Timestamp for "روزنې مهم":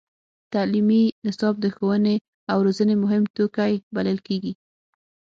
2.65-3.23